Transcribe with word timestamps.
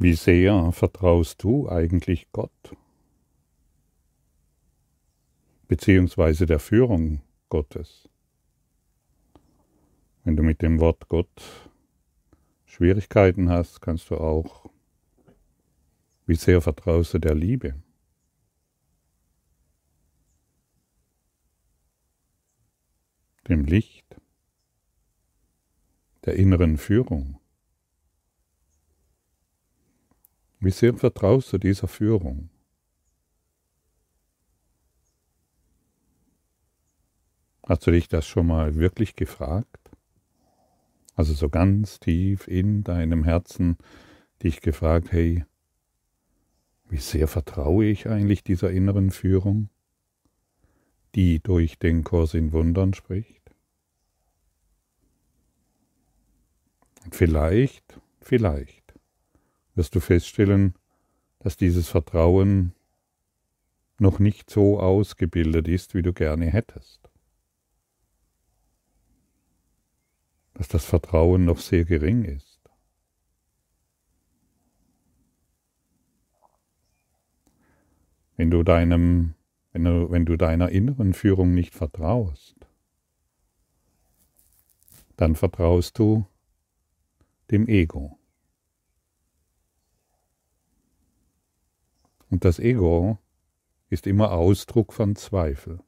Wie 0.00 0.14
sehr 0.14 0.70
vertraust 0.70 1.42
du 1.42 1.68
eigentlich 1.68 2.30
Gott? 2.30 2.76
Beziehungsweise 5.66 6.46
der 6.46 6.60
Führung 6.60 7.20
Gottes? 7.48 8.08
Wenn 10.22 10.36
du 10.36 10.44
mit 10.44 10.62
dem 10.62 10.78
Wort 10.78 11.08
Gott 11.08 11.28
Schwierigkeiten 12.64 13.50
hast, 13.50 13.80
kannst 13.80 14.10
du 14.10 14.18
auch, 14.18 14.70
wie 16.26 16.36
sehr 16.36 16.60
vertraust 16.60 17.14
du 17.14 17.18
der 17.18 17.34
Liebe? 17.34 17.74
Dem 23.48 23.64
Licht, 23.64 24.16
der 26.24 26.36
inneren 26.36 26.78
Führung. 26.78 27.37
Wie 30.60 30.70
sehr 30.70 30.94
vertraust 30.94 31.52
du 31.52 31.58
dieser 31.58 31.86
Führung? 31.86 32.50
Hast 37.62 37.86
du 37.86 37.92
dich 37.92 38.08
das 38.08 38.26
schon 38.26 38.46
mal 38.46 38.74
wirklich 38.74 39.14
gefragt? 39.14 39.90
Also 41.14 41.32
so 41.34 41.48
ganz 41.48 42.00
tief 42.00 42.48
in 42.48 42.82
deinem 42.82 43.24
Herzen 43.24 43.76
dich 44.42 44.60
gefragt, 44.60 45.12
hey, 45.12 45.44
wie 46.88 46.96
sehr 46.96 47.28
vertraue 47.28 47.84
ich 47.84 48.08
eigentlich 48.08 48.42
dieser 48.42 48.70
inneren 48.70 49.10
Führung, 49.10 49.68
die 51.14 51.40
durch 51.40 51.78
den 51.78 52.02
Kurs 52.02 52.34
in 52.34 52.52
Wundern 52.52 52.94
spricht? 52.94 53.54
Vielleicht, 57.10 58.00
vielleicht 58.20 58.77
wirst 59.78 59.94
du 59.94 60.00
feststellen, 60.00 60.74
dass 61.38 61.56
dieses 61.56 61.88
Vertrauen 61.88 62.74
noch 63.98 64.18
nicht 64.18 64.50
so 64.50 64.80
ausgebildet 64.80 65.68
ist, 65.68 65.94
wie 65.94 66.02
du 66.02 66.12
gerne 66.12 66.46
hättest. 66.46 67.08
Dass 70.54 70.66
das 70.66 70.84
Vertrauen 70.84 71.44
noch 71.44 71.60
sehr 71.60 71.84
gering 71.84 72.24
ist. 72.24 72.58
Wenn 78.36 78.50
du 78.50 78.64
deinem, 78.64 79.34
wenn 79.72 79.84
du, 79.84 80.10
wenn 80.10 80.26
du 80.26 80.36
deiner 80.36 80.70
inneren 80.70 81.14
Führung 81.14 81.54
nicht 81.54 81.74
vertraust, 81.74 82.56
dann 85.16 85.36
vertraust 85.36 85.98
du 86.00 86.26
dem 87.52 87.68
Ego. 87.68 88.18
Und 92.30 92.44
das 92.44 92.58
Ego 92.58 93.18
ist 93.88 94.06
immer 94.06 94.32
Ausdruck 94.32 94.92
von 94.92 95.16
Zweifel. 95.16 95.80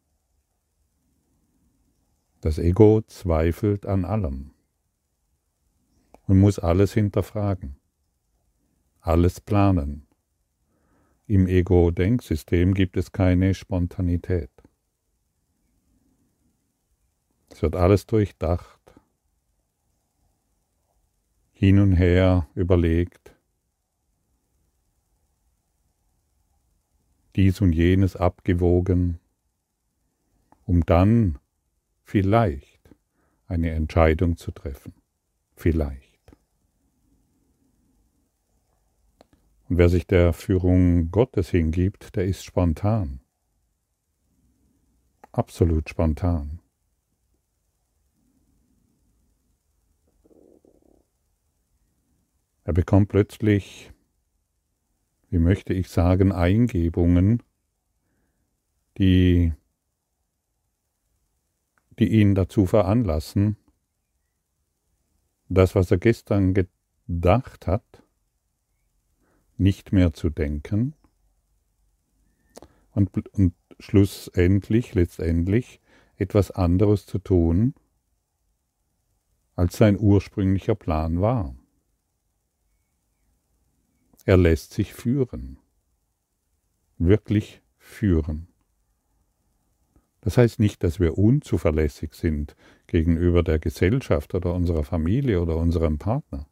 Das 2.40 2.58
Ego 2.58 3.02
zweifelt 3.02 3.84
an 3.84 4.06
allem 4.06 4.52
und 6.26 6.40
muss 6.40 6.58
alles 6.58 6.94
hinterfragen, 6.94 7.76
alles 9.00 9.40
planen. 9.40 10.06
Im 11.26 11.46
Ego-Denksystem 11.46 12.72
gibt 12.72 12.96
es 12.96 13.12
keine 13.12 13.52
Spontanität. 13.52 14.50
Es 17.50 17.60
wird 17.62 17.76
alles 17.76 18.06
durchdacht, 18.06 18.80
hin 21.52 21.78
und 21.78 21.92
her 21.92 22.48
überlegt, 22.54 23.36
dies 27.40 27.62
und 27.62 27.72
jenes 27.72 28.16
abgewogen, 28.16 29.18
um 30.66 30.84
dann 30.84 31.38
vielleicht 32.02 32.94
eine 33.46 33.70
Entscheidung 33.70 34.36
zu 34.36 34.50
treffen. 34.50 34.92
Vielleicht. 35.56 36.36
Und 39.70 39.78
wer 39.78 39.88
sich 39.88 40.06
der 40.06 40.34
Führung 40.34 41.10
Gottes 41.10 41.48
hingibt, 41.48 42.14
der 42.14 42.26
ist 42.26 42.44
spontan. 42.44 43.22
Absolut 45.32 45.88
spontan. 45.88 46.60
Er 52.64 52.74
bekommt 52.74 53.08
plötzlich 53.08 53.92
wie 55.30 55.38
möchte 55.38 55.72
ich 55.72 55.88
sagen, 55.88 56.32
Eingebungen, 56.32 57.42
die, 58.98 59.52
die 61.98 62.08
ihn 62.08 62.34
dazu 62.34 62.66
veranlassen, 62.66 63.56
das, 65.48 65.74
was 65.74 65.90
er 65.90 65.98
gestern 65.98 66.54
gedacht 66.54 67.66
hat, 67.66 68.02
nicht 69.56 69.92
mehr 69.92 70.12
zu 70.12 70.30
denken 70.30 70.94
und, 72.92 73.28
und 73.34 73.54
schlussendlich, 73.78 74.94
letztendlich 74.94 75.80
etwas 76.16 76.50
anderes 76.50 77.06
zu 77.06 77.18
tun, 77.18 77.74
als 79.54 79.76
sein 79.76 79.98
ursprünglicher 79.98 80.74
Plan 80.74 81.20
war. 81.20 81.54
Er 84.30 84.36
lässt 84.36 84.74
sich 84.74 84.94
führen. 84.94 85.58
Wirklich 86.98 87.62
führen. 87.78 88.46
Das 90.20 90.38
heißt 90.38 90.60
nicht, 90.60 90.84
dass 90.84 91.00
wir 91.00 91.18
unzuverlässig 91.18 92.14
sind 92.14 92.54
gegenüber 92.86 93.42
der 93.42 93.58
Gesellschaft 93.58 94.32
oder 94.32 94.54
unserer 94.54 94.84
Familie 94.84 95.42
oder 95.42 95.56
unserem 95.56 95.98
Partner, 95.98 96.46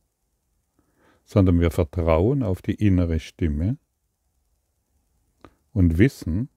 sondern 1.25 1.61
wir 1.61 1.71
vertrauen 1.71 2.43
auf 2.43 2.63
die 2.63 2.75
innere 2.75 3.21
Stimme 3.21 3.79
und 5.73 5.99
wissen, 5.99 6.49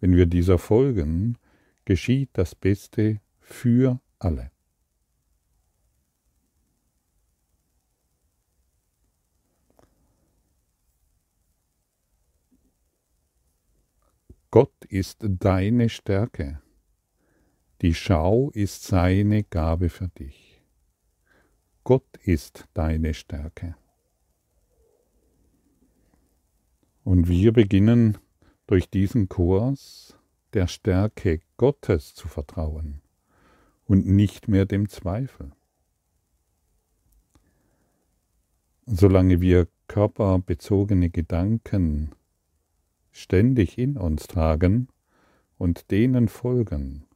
wenn 0.00 0.14
wir 0.14 0.26
dieser 0.26 0.58
folgen, 0.58 1.38
geschieht 1.86 2.28
das 2.34 2.54
Beste 2.54 3.22
für 3.40 4.02
alle. 4.18 4.50
Gott 14.50 14.79
ist 14.90 15.18
deine 15.22 15.88
Stärke. 15.88 16.60
Die 17.80 17.94
Schau 17.94 18.50
ist 18.50 18.82
seine 18.82 19.44
Gabe 19.44 19.88
für 19.88 20.08
dich. 20.08 20.60
Gott 21.84 22.16
ist 22.24 22.66
deine 22.74 23.14
Stärke. 23.14 23.76
Und 27.04 27.28
wir 27.28 27.52
beginnen 27.52 28.18
durch 28.66 28.90
diesen 28.90 29.28
Kurs 29.28 30.18
der 30.52 30.66
Stärke 30.66 31.40
Gottes 31.56 32.14
zu 32.14 32.28
vertrauen 32.28 33.00
und 33.86 34.06
nicht 34.06 34.48
mehr 34.48 34.66
dem 34.66 34.88
Zweifel. 34.88 35.52
Solange 38.86 39.40
wir 39.40 39.68
körperbezogene 39.86 41.10
Gedanken 41.10 42.12
ständig 43.12 43.78
in 43.78 43.96
uns 43.96 44.26
tragen 44.26 44.88
und 45.58 45.90
denen 45.90 46.28
folgen, 46.28 47.06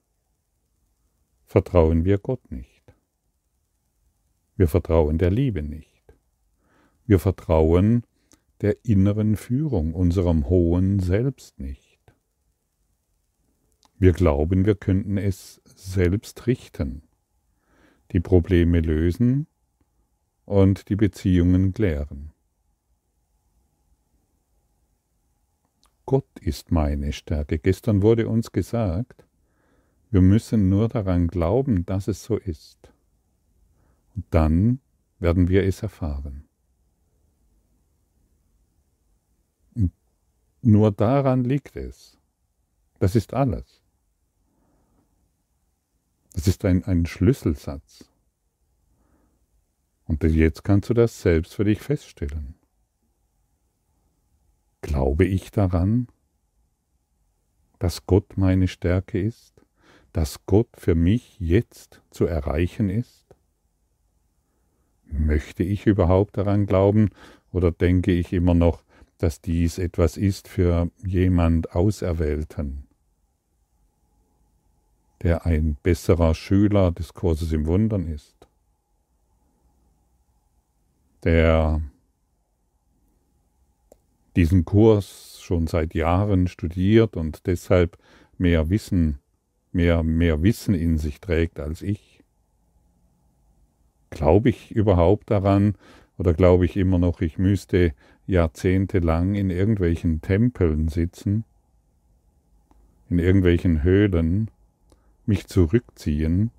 vertrauen 1.44 2.04
wir 2.04 2.18
Gott 2.18 2.50
nicht. 2.50 2.82
Wir 4.56 4.68
vertrauen 4.68 5.18
der 5.18 5.30
Liebe 5.30 5.62
nicht. 5.62 6.14
Wir 7.06 7.18
vertrauen 7.18 8.04
der 8.60 8.84
inneren 8.84 9.36
Führung, 9.36 9.94
unserem 9.94 10.48
hohen 10.48 11.00
Selbst 11.00 11.58
nicht. 11.58 12.00
Wir 13.98 14.12
glauben, 14.12 14.66
wir 14.66 14.74
könnten 14.74 15.16
es 15.16 15.62
selbst 15.64 16.46
richten, 16.46 17.02
die 18.12 18.20
Probleme 18.20 18.80
lösen 18.80 19.46
und 20.44 20.88
die 20.88 20.96
Beziehungen 20.96 21.72
klären. 21.72 22.33
Gott 26.06 26.38
ist 26.40 26.70
meine 26.70 27.12
Stärke. 27.12 27.58
Gestern 27.58 28.02
wurde 28.02 28.28
uns 28.28 28.52
gesagt, 28.52 29.26
wir 30.10 30.20
müssen 30.20 30.68
nur 30.68 30.88
daran 30.88 31.28
glauben, 31.28 31.86
dass 31.86 32.08
es 32.08 32.22
so 32.22 32.36
ist. 32.36 32.92
Und 34.14 34.26
dann 34.30 34.80
werden 35.18 35.48
wir 35.48 35.64
es 35.64 35.82
erfahren. 35.82 36.48
Und 39.74 39.92
nur 40.62 40.92
daran 40.92 41.42
liegt 41.42 41.76
es. 41.76 42.18
Das 42.98 43.16
ist 43.16 43.34
alles. 43.34 43.82
Das 46.32 46.46
ist 46.46 46.64
ein, 46.64 46.84
ein 46.84 47.06
Schlüsselsatz. 47.06 48.04
Und 50.06 50.22
jetzt 50.22 50.64
kannst 50.64 50.90
du 50.90 50.94
das 50.94 51.22
selbst 51.22 51.54
für 51.54 51.64
dich 51.64 51.80
feststellen. 51.80 52.54
Glaube 54.84 55.24
ich 55.24 55.50
daran, 55.50 56.08
dass 57.78 58.04
Gott 58.04 58.36
meine 58.36 58.68
Stärke 58.68 59.18
ist, 59.18 59.54
dass 60.12 60.44
Gott 60.44 60.68
für 60.74 60.94
mich 60.94 61.40
jetzt 61.40 62.02
zu 62.10 62.26
erreichen 62.26 62.90
ist? 62.90 63.24
Möchte 65.06 65.62
ich 65.62 65.86
überhaupt 65.86 66.36
daran 66.36 66.66
glauben 66.66 67.08
oder 67.50 67.72
denke 67.72 68.12
ich 68.12 68.34
immer 68.34 68.52
noch, 68.52 68.84
dass 69.16 69.40
dies 69.40 69.78
etwas 69.78 70.18
ist 70.18 70.48
für 70.48 70.90
jemand 70.98 71.74
Auserwählten, 71.74 72.86
der 75.22 75.46
ein 75.46 75.78
besserer 75.82 76.34
Schüler 76.34 76.92
des 76.92 77.14
Kurses 77.14 77.52
im 77.52 77.64
Wundern 77.64 78.06
ist, 78.06 78.46
der 81.22 81.80
diesen 84.36 84.64
Kurs 84.64 85.40
schon 85.40 85.66
seit 85.66 85.94
Jahren 85.94 86.48
studiert 86.48 87.16
und 87.16 87.46
deshalb 87.46 87.98
mehr 88.38 88.70
Wissen, 88.70 89.18
mehr, 89.72 90.02
mehr 90.02 90.42
Wissen 90.42 90.74
in 90.74 90.98
sich 90.98 91.20
trägt 91.20 91.60
als 91.60 91.82
ich. 91.82 92.22
Glaube 94.10 94.48
ich 94.48 94.70
überhaupt 94.70 95.30
daran 95.30 95.74
oder 96.18 96.34
glaube 96.34 96.64
ich 96.64 96.76
immer 96.76 96.98
noch, 96.98 97.20
ich 97.20 97.38
müsste 97.38 97.94
jahrzehntelang 98.26 99.34
in 99.34 99.50
irgendwelchen 99.50 100.20
Tempeln 100.20 100.88
sitzen, 100.88 101.44
in 103.10 103.18
irgendwelchen 103.18 103.82
Höhlen, 103.82 104.50
mich 105.26 105.46
zurückziehen 105.46 106.50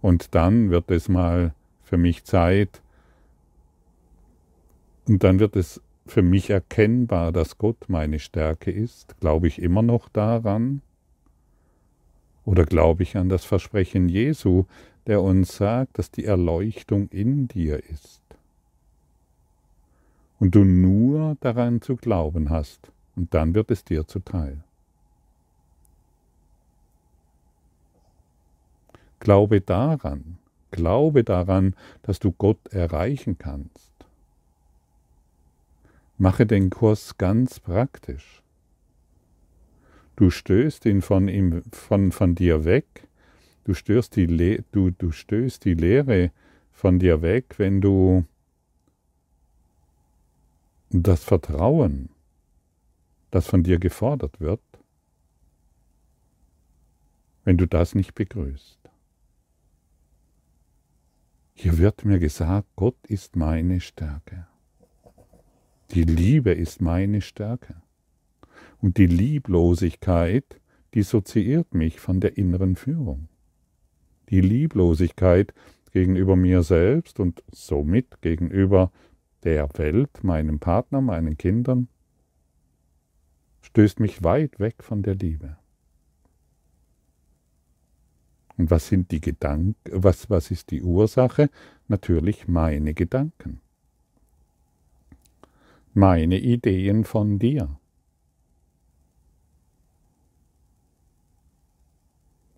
und 0.00 0.34
dann 0.34 0.70
wird 0.70 0.90
es 0.90 1.08
mal 1.08 1.54
für 1.82 1.96
mich 1.96 2.24
Zeit 2.24 2.82
und 5.08 5.22
dann 5.24 5.38
wird 5.38 5.56
es 5.56 5.80
für 6.06 6.22
mich 6.22 6.50
erkennbar, 6.50 7.32
dass 7.32 7.58
Gott 7.58 7.88
meine 7.88 8.18
Stärke 8.18 8.70
ist? 8.70 9.18
Glaube 9.20 9.48
ich 9.48 9.60
immer 9.60 9.82
noch 9.82 10.08
daran? 10.08 10.82
Oder 12.44 12.64
glaube 12.64 13.02
ich 13.02 13.16
an 13.16 13.28
das 13.28 13.44
Versprechen 13.44 14.08
Jesu, 14.08 14.64
der 15.06 15.20
uns 15.20 15.56
sagt, 15.56 15.98
dass 15.98 16.10
die 16.10 16.24
Erleuchtung 16.24 17.08
in 17.08 17.48
dir 17.48 17.82
ist? 17.90 18.22
Und 20.38 20.54
du 20.54 20.64
nur 20.64 21.36
daran 21.40 21.80
zu 21.80 21.96
glauben 21.96 22.50
hast, 22.50 22.92
und 23.16 23.32
dann 23.32 23.54
wird 23.54 23.70
es 23.70 23.84
dir 23.84 24.06
zuteil. 24.06 24.62
Glaube 29.18 29.60
daran, 29.60 30.38
glaube 30.70 31.24
daran, 31.24 31.74
dass 32.02 32.20
du 32.20 32.32
Gott 32.32 32.64
erreichen 32.68 33.38
kannst. 33.38 33.85
Mache 36.18 36.46
den 36.46 36.70
Kurs 36.70 37.18
ganz 37.18 37.60
praktisch. 37.60 38.42
Du 40.16 40.30
stößt 40.30 40.86
ihn 40.86 41.02
von, 41.02 41.28
ihm, 41.28 41.62
von, 41.72 42.10
von 42.10 42.34
dir 42.34 42.64
weg, 42.64 42.86
du, 43.64 43.74
stößt 43.74 44.16
die 44.16 44.24
Le 44.24 44.64
du, 44.72 44.90
du 44.90 45.12
stößt 45.12 45.64
die 45.64 45.74
Lehre 45.74 46.32
von 46.72 46.98
dir 46.98 47.20
weg, 47.20 47.58
wenn 47.58 47.82
du 47.82 48.24
das 50.90 51.22
Vertrauen, 51.22 52.08
das 53.30 53.46
von 53.46 53.62
dir 53.62 53.78
gefordert 53.78 54.40
wird, 54.40 54.62
wenn 57.44 57.58
du 57.58 57.66
das 57.66 57.94
nicht 57.94 58.14
begrüßt. 58.14 58.78
Hier 61.52 61.76
wird 61.76 62.04
mir 62.04 62.18
gesagt, 62.18 62.68
Gott 62.76 62.96
ist 63.06 63.36
meine 63.36 63.80
Stärke. 63.80 64.46
Die 65.92 66.02
Liebe 66.02 66.50
ist 66.50 66.80
meine 66.80 67.20
Stärke. 67.20 67.80
Und 68.78 68.98
die 68.98 69.06
Lieblosigkeit 69.06 70.60
dissoziiert 70.94 71.74
mich 71.74 72.00
von 72.00 72.20
der 72.20 72.36
inneren 72.36 72.76
Führung. 72.76 73.28
Die 74.30 74.40
Lieblosigkeit 74.40 75.54
gegenüber 75.92 76.34
mir 76.34 76.62
selbst 76.62 77.20
und 77.20 77.42
somit 77.52 78.20
gegenüber 78.20 78.90
der 79.44 79.68
Welt, 79.78 80.24
meinem 80.24 80.58
Partner, 80.58 81.00
meinen 81.00 81.38
Kindern, 81.38 81.88
stößt 83.62 84.00
mich 84.00 84.24
weit 84.24 84.58
weg 84.58 84.82
von 84.82 85.02
der 85.02 85.14
Liebe. 85.14 85.56
Und 88.56 88.70
was 88.70 88.88
sind 88.88 89.10
die 89.12 89.20
Gedanken, 89.20 89.76
was, 89.92 90.28
was 90.30 90.50
ist 90.50 90.70
die 90.70 90.82
Ursache? 90.82 91.48
Natürlich 91.88 92.48
meine 92.48 92.94
Gedanken 92.94 93.60
meine 95.96 96.38
Ideen 96.38 97.04
von 97.04 97.38
dir. 97.38 97.80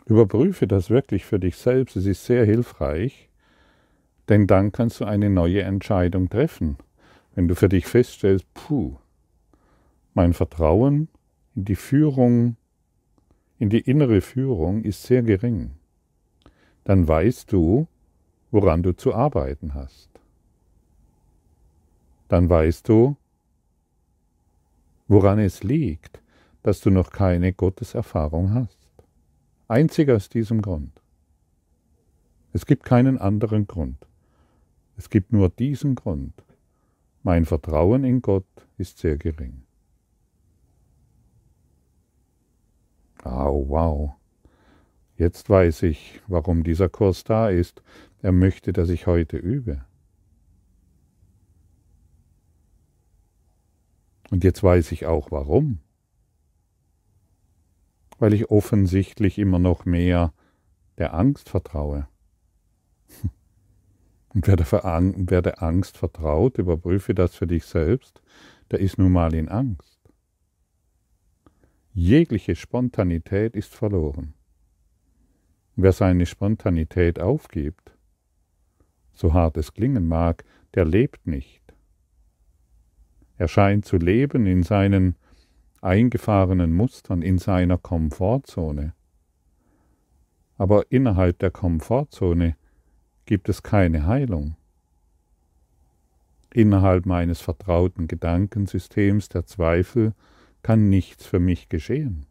Überprüfe 0.06 0.66
das 0.66 0.90
wirklich 0.90 1.24
für 1.24 1.38
dich 1.38 1.56
selbst, 1.56 1.94
es 1.94 2.06
ist 2.06 2.24
sehr 2.24 2.44
hilfreich, 2.44 3.28
denn 4.28 4.48
dann 4.48 4.72
kannst 4.72 4.98
du 4.98 5.04
eine 5.04 5.30
neue 5.30 5.62
Entscheidung 5.62 6.28
treffen. 6.28 6.78
Wenn 7.36 7.46
du 7.46 7.54
für 7.54 7.68
dich 7.68 7.86
feststellst, 7.86 8.44
puh, 8.54 8.96
mein 10.14 10.32
Vertrauen 10.32 11.06
in 11.54 11.64
die 11.64 11.76
Führung, 11.76 12.56
in 13.60 13.70
die 13.70 13.82
innere 13.82 14.20
Führung 14.20 14.82
ist 14.82 15.04
sehr 15.04 15.22
gering, 15.22 15.70
dann 16.82 17.06
weißt 17.06 17.52
du, 17.52 17.86
woran 18.50 18.82
du 18.82 18.96
zu 18.96 19.14
arbeiten 19.14 19.74
hast. 19.74 20.10
Dann 22.26 22.50
weißt 22.50 22.88
du, 22.88 23.16
woran 25.08 25.38
es 25.38 25.62
liegt, 25.64 26.22
dass 26.62 26.80
du 26.80 26.90
noch 26.90 27.10
keine 27.10 27.52
Gotteserfahrung 27.52 28.52
hast. 28.54 28.78
Einzig 29.66 30.10
aus 30.10 30.28
diesem 30.28 30.62
Grund. 30.62 31.00
Es 32.52 32.66
gibt 32.66 32.84
keinen 32.84 33.18
anderen 33.18 33.66
Grund. 33.66 34.06
Es 34.96 35.10
gibt 35.10 35.32
nur 35.32 35.48
diesen 35.48 35.94
Grund. 35.94 36.34
Mein 37.22 37.44
Vertrauen 37.44 38.04
in 38.04 38.22
Gott 38.22 38.46
ist 38.76 38.98
sehr 38.98 39.16
gering. 39.16 39.62
Oh, 43.24 43.64
wow. 43.68 44.14
Jetzt 45.16 45.50
weiß 45.50 45.82
ich, 45.82 46.20
warum 46.28 46.62
dieser 46.62 46.88
Kurs 46.88 47.24
da 47.24 47.48
ist. 47.48 47.82
Er 48.22 48.32
möchte, 48.32 48.72
dass 48.72 48.88
ich 48.88 49.06
heute 49.06 49.36
übe. 49.36 49.84
Und 54.30 54.44
jetzt 54.44 54.62
weiß 54.62 54.92
ich 54.92 55.06
auch 55.06 55.30
warum. 55.30 55.80
Weil 58.18 58.34
ich 58.34 58.50
offensichtlich 58.50 59.38
immer 59.38 59.58
noch 59.58 59.84
mehr 59.84 60.32
der 60.98 61.14
Angst 61.14 61.48
vertraue. 61.48 62.08
Und 64.34 64.46
wer 64.46 64.56
der, 65.42 65.62
Angst 65.62 65.96
vertraut, 65.96 66.58
überprüfe 66.58 67.14
das 67.14 67.34
für 67.34 67.46
dich 67.46 67.64
selbst, 67.64 68.20
der 68.70 68.80
ist 68.80 68.98
nun 68.98 69.12
mal 69.12 69.34
in 69.34 69.48
Angst. 69.48 69.98
Jegliche 71.94 72.54
Spontanität 72.54 73.56
ist 73.56 73.74
verloren. 73.74 74.34
Wer 75.74 75.92
seine 75.92 76.26
Spontanität 76.26 77.18
aufgibt, 77.18 77.96
so 79.14 79.32
hart 79.32 79.56
es 79.56 79.72
klingen 79.72 80.06
mag, 80.06 80.44
der 80.74 80.84
lebt 80.84 81.26
nicht. 81.26 81.57
Er 83.38 83.46
scheint 83.46 83.84
zu 83.84 83.96
leben 83.96 84.46
in 84.46 84.64
seinen 84.64 85.16
eingefahrenen 85.80 86.72
Mustern, 86.72 87.22
in 87.22 87.38
seiner 87.38 87.78
Komfortzone. 87.78 88.94
Aber 90.56 90.90
innerhalb 90.90 91.38
der 91.38 91.52
Komfortzone 91.52 92.56
gibt 93.26 93.48
es 93.48 93.62
keine 93.62 94.06
Heilung. 94.06 94.56
Innerhalb 96.52 97.06
meines 97.06 97.40
vertrauten 97.40 98.08
Gedankensystems 98.08 99.28
der 99.28 99.46
Zweifel 99.46 100.14
kann 100.62 100.88
nichts 100.88 101.24
für 101.24 101.38
mich 101.38 101.68
geschehen. 101.68 102.26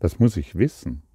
Das 0.00 0.18
muss 0.18 0.36
ich 0.36 0.56
wissen. 0.56 1.05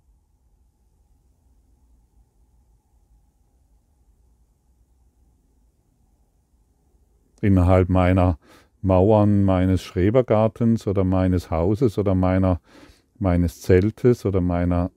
Innerhalb 7.41 7.89
meiner 7.89 8.37
Mauern 8.81 9.43
meines 9.43 9.81
Schrebergartens 9.81 10.87
oder 10.87 11.03
meines 11.03 11.51
Hauses 11.51 11.97
oder 11.97 12.15
meiner, 12.15 12.61
meines 13.19 13.61
Zeltes 13.61 14.25
oder 14.25 14.41
meiner 14.41 14.91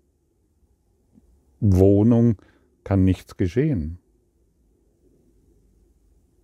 Wohnung 1.60 2.36
kann 2.84 3.04
nichts 3.04 3.36
geschehen. 3.36 3.98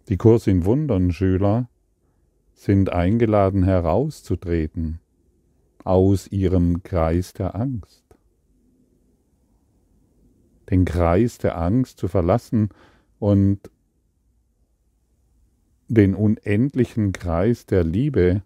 Die 0.08 0.16
Kurs 0.16 0.46
in 0.46 0.64
Wundern 0.64 1.12
Schüler 1.12 1.68
sind 2.52 2.92
eingeladen 2.92 3.62
herauszutreten 3.62 5.00
aus 5.84 6.26
ihrem 6.26 6.82
Kreis 6.82 7.32
der 7.32 7.54
Angst. 7.54 8.04
Den 10.68 10.84
Kreis 10.84 11.38
der 11.38 11.58
Angst 11.58 11.98
zu 11.98 12.08
verlassen 12.08 12.70
und 13.18 13.70
den 15.90 16.14
unendlichen 16.14 17.10
Kreis 17.10 17.66
der 17.66 17.82
Liebe 17.82 18.42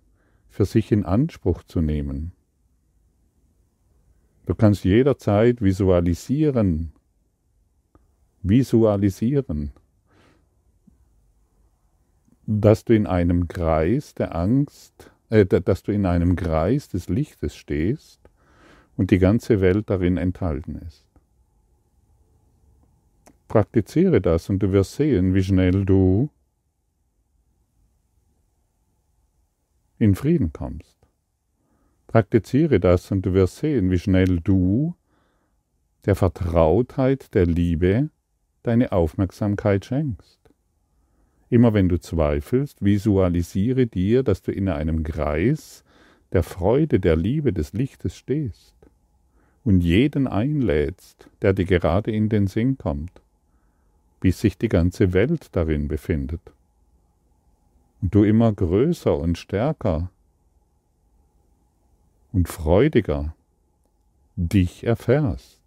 für 0.48 0.64
sich 0.64 0.90
in 0.90 1.04
Anspruch 1.04 1.62
zu 1.62 1.82
nehmen. 1.82 2.32
Du 4.46 4.54
kannst 4.54 4.84
jederzeit 4.84 5.60
visualisieren, 5.60 6.92
visualisieren, 8.42 9.72
dass 12.46 12.84
du 12.84 12.94
in 12.94 13.06
einem 13.06 13.46
Kreis 13.46 14.14
der 14.14 14.34
Angst, 14.34 15.10
äh, 15.28 15.44
dass 15.44 15.82
du 15.82 15.92
in 15.92 16.06
einem 16.06 16.36
Kreis 16.36 16.88
des 16.88 17.10
Lichtes 17.10 17.56
stehst 17.56 18.20
und 18.96 19.10
die 19.10 19.18
ganze 19.18 19.60
Welt 19.60 19.90
darin 19.90 20.16
enthalten 20.16 20.76
ist. 20.86 21.04
Praktiziere 23.48 24.22
das 24.22 24.48
und 24.48 24.60
du 24.60 24.72
wirst 24.72 24.94
sehen, 24.94 25.34
wie 25.34 25.42
schnell 25.42 25.84
du 25.84 26.30
in 29.98 30.14
Frieden 30.14 30.52
kommst. 30.52 30.98
Praktiziere 32.06 32.80
das 32.80 33.10
und 33.10 33.22
du 33.26 33.34
wirst 33.34 33.56
sehen, 33.56 33.90
wie 33.90 33.98
schnell 33.98 34.40
du 34.40 34.94
der 36.04 36.14
Vertrautheit 36.14 37.34
der 37.34 37.46
Liebe 37.46 38.10
deine 38.62 38.92
Aufmerksamkeit 38.92 39.84
schenkst. 39.84 40.40
Immer 41.50 41.74
wenn 41.74 41.88
du 41.88 41.98
zweifelst, 41.98 42.84
visualisiere 42.84 43.86
dir, 43.86 44.22
dass 44.22 44.42
du 44.42 44.52
in 44.52 44.68
einem 44.68 45.02
Kreis 45.02 45.84
der 46.32 46.42
Freude, 46.42 46.98
der 46.98 47.16
Liebe, 47.16 47.52
des 47.52 47.72
Lichtes 47.72 48.16
stehst 48.16 48.74
und 49.62 49.80
jeden 49.80 50.26
einlädst, 50.26 51.28
der 51.42 51.52
dir 51.52 51.64
gerade 51.64 52.10
in 52.10 52.28
den 52.28 52.48
Sinn 52.48 52.76
kommt, 52.76 53.22
bis 54.20 54.40
sich 54.40 54.58
die 54.58 54.68
ganze 54.68 55.12
Welt 55.12 55.48
darin 55.52 55.88
befindet. 55.88 56.40
Du 58.10 58.22
immer 58.22 58.52
größer 58.52 59.16
und 59.16 59.38
stärker 59.38 60.10
und 62.32 62.48
freudiger 62.48 63.34
dich 64.36 64.84
erfährst. 64.84 65.62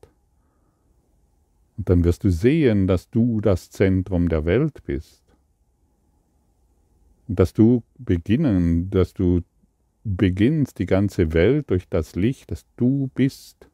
Und 1.77 1.89
dann 1.89 2.03
wirst 2.03 2.23
du 2.23 2.29
sehen, 2.29 2.85
dass 2.85 3.09
du 3.09 3.41
das 3.41 3.71
Zentrum 3.71 4.29
der 4.29 4.45
Welt 4.45 4.83
bist. 4.85 5.23
Und 7.27 7.39
dass 7.39 7.53
du 7.53 7.81
beginnen, 7.97 8.91
dass 8.91 9.15
du 9.15 9.41
beginnst, 10.03 10.77
die 10.77 10.85
ganze 10.85 11.33
Welt 11.33 11.71
durch 11.71 11.89
das 11.89 12.15
Licht, 12.15 12.51
das 12.51 12.67
du 12.75 13.09
bist, 13.15 13.67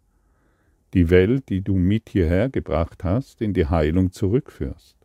die 0.93 1.09
Welt, 1.09 1.49
die 1.49 1.59
du 1.59 1.75
mit 1.75 2.07
hierher 2.07 2.47
gebracht 2.47 3.03
hast, 3.03 3.41
in 3.41 3.53
die 3.53 3.65
Heilung 3.65 4.13
zurückführst. 4.13 5.02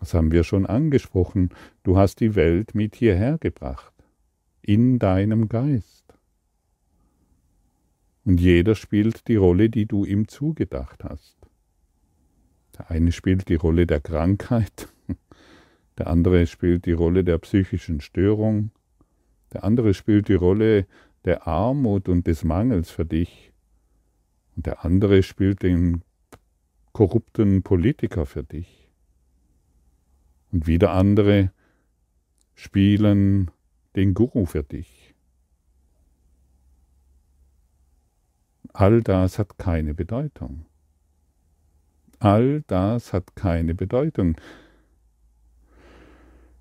Das 0.00 0.14
haben 0.14 0.32
wir 0.32 0.44
schon 0.44 0.66
angesprochen. 0.66 1.50
Du 1.82 1.96
hast 1.96 2.20
die 2.20 2.34
Welt 2.34 2.74
mit 2.74 2.94
hierher 2.94 3.38
gebracht, 3.38 3.92
in 4.62 4.98
deinem 4.98 5.48
Geist. 5.48 6.04
Und 8.24 8.40
jeder 8.40 8.74
spielt 8.74 9.26
die 9.28 9.36
Rolle, 9.36 9.70
die 9.70 9.86
du 9.86 10.04
ihm 10.04 10.28
zugedacht 10.28 11.02
hast. 11.04 11.36
Der 12.76 12.90
eine 12.90 13.10
spielt 13.10 13.48
die 13.48 13.56
Rolle 13.56 13.86
der 13.86 14.00
Krankheit, 14.00 14.88
der 15.98 16.06
andere 16.08 16.46
spielt 16.46 16.86
die 16.86 16.92
Rolle 16.92 17.24
der 17.24 17.38
psychischen 17.38 18.00
Störung, 18.00 18.70
der 19.52 19.64
andere 19.64 19.94
spielt 19.94 20.28
die 20.28 20.34
Rolle 20.34 20.86
der 21.24 21.48
Armut 21.48 22.08
und 22.08 22.26
des 22.26 22.44
Mangels 22.44 22.90
für 22.90 23.04
dich, 23.04 23.52
und 24.54 24.66
der 24.66 24.84
andere 24.84 25.22
spielt 25.22 25.62
den 25.62 26.02
korrupten 26.92 27.62
Politiker 27.62 28.26
für 28.26 28.44
dich. 28.44 28.87
Und 30.52 30.66
wieder 30.66 30.92
andere 30.92 31.52
spielen 32.54 33.50
den 33.96 34.14
Guru 34.14 34.46
für 34.46 34.62
dich. 34.62 35.14
All 38.72 39.02
das 39.02 39.38
hat 39.38 39.58
keine 39.58 39.94
Bedeutung. 39.94 40.66
All 42.20 42.62
das 42.66 43.12
hat 43.12 43.36
keine 43.36 43.74
Bedeutung. 43.74 44.36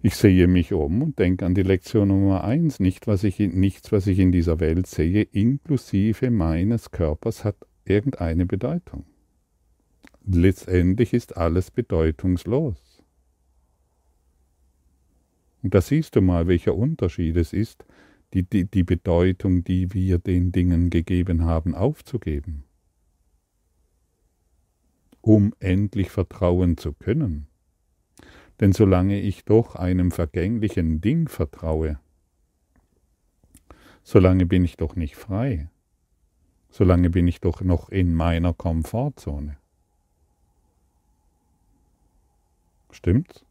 Ich 0.02 0.16
sehe 0.16 0.48
mich 0.48 0.74
um 0.74 1.02
und 1.02 1.20
denke 1.20 1.46
an 1.46 1.56
die 1.56 1.64
Lektion 1.64 2.10
Nummer 2.10 2.44
eins. 2.44 2.80
Nicht, 2.80 3.08
was 3.08 3.24
ich, 3.24 3.40
nichts, 3.40 3.92
was 3.92 4.08
ich 4.08 4.20
in 4.20 4.32
dieser 4.32 4.60
Welt 4.60 4.88
sehe, 4.88 5.24
inklusive 5.24 6.30
meines 6.30 6.92
Körpers, 6.92 7.44
hat 7.44 7.58
irgendeine 7.86 8.46
Bedeutung. 8.46 9.06
Letztendlich 10.26 11.14
ist 11.14 11.38
alles 11.38 11.72
bedeutungslos. 11.72 12.87
Und 15.64 15.74
da 15.74 15.82
siehst 15.82 16.16
du 16.16 16.22
mal, 16.22 16.48
welcher 16.48 16.76
Unterschied 16.76 17.36
es 17.36 17.54
ist, 17.54 17.86
die, 18.34 18.44
die, 18.44 18.66
die 18.66 18.84
Bedeutung, 18.84 19.64
die 19.64 19.94
wir 19.94 20.20
den 20.20 20.52
Dingen 20.52 20.90
gegeben 20.90 21.46
haben, 21.46 21.76
aufzugeben, 21.76 22.64
um 25.22 25.54
endlich 25.60 26.10
vertrauen 26.10 26.78
zu 26.78 26.94
können. 26.94 27.48
Denn 28.60 28.74
solange 28.74 29.20
ich 29.20 29.46
doch 29.46 29.76
einem 29.76 30.12
vergänglichen 30.12 31.00
Ding 31.00 31.30
vertraue, 31.30 32.00
solange 34.04 34.46
bin 34.46 34.64
ich 34.64 34.78
doch 34.78 34.96
nicht 34.96 35.16
frei. 35.16 35.70
Solange 36.70 37.10
bin 37.10 37.28
ich 37.28 37.40
doch 37.40 37.62
noch 37.62 37.90
in 37.90 38.14
meiner 38.14 38.54
Komfortzone. 38.54 39.58
Stimmt's? 42.92 43.47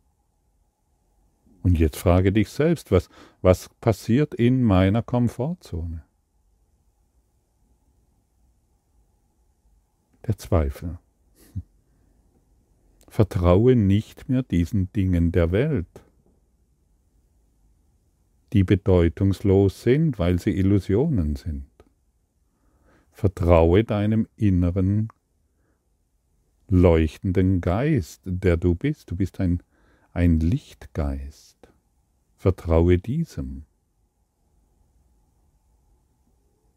Und 1.66 1.80
jetzt 1.80 1.96
frage 1.96 2.30
dich 2.30 2.48
selbst, 2.48 2.92
was, 2.92 3.08
was 3.42 3.68
passiert 3.80 4.34
in 4.34 4.62
meiner 4.62 5.02
Komfortzone? 5.02 6.04
Der 10.28 10.38
Zweifel. 10.38 11.00
Vertraue 13.08 13.74
nicht 13.74 14.28
mehr 14.28 14.44
diesen 14.44 14.92
Dingen 14.92 15.32
der 15.32 15.50
Welt, 15.50 15.88
die 18.52 18.62
bedeutungslos 18.62 19.82
sind, 19.82 20.20
weil 20.20 20.38
sie 20.38 20.56
Illusionen 20.56 21.34
sind. 21.34 21.66
Vertraue 23.10 23.82
deinem 23.82 24.28
inneren 24.36 25.08
leuchtenden 26.68 27.60
Geist, 27.60 28.22
der 28.24 28.56
du 28.56 28.76
bist. 28.76 29.10
Du 29.10 29.16
bist 29.16 29.40
ein, 29.40 29.64
ein 30.12 30.38
Lichtgeist. 30.38 31.55
Vertraue 32.46 32.96
diesem. 32.96 33.64